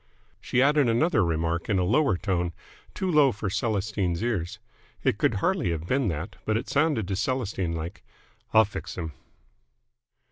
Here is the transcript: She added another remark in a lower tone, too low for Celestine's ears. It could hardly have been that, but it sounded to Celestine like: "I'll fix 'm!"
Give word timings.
She 0.39 0.63
added 0.63 0.89
another 0.89 1.23
remark 1.23 1.69
in 1.69 1.77
a 1.77 1.83
lower 1.83 2.17
tone, 2.17 2.53
too 2.95 3.11
low 3.11 3.31
for 3.31 3.51
Celestine's 3.51 4.23
ears. 4.23 4.57
It 5.03 5.19
could 5.19 5.35
hardly 5.35 5.69
have 5.69 5.85
been 5.85 6.07
that, 6.07 6.37
but 6.43 6.57
it 6.57 6.67
sounded 6.67 7.07
to 7.07 7.15
Celestine 7.15 7.73
like: 7.75 8.01
"I'll 8.51 8.65
fix 8.65 8.97
'm!" 8.97 9.13